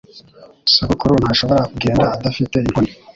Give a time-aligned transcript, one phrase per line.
[0.73, 2.91] Sogokuru ntashobora kugenda adafite inkoni.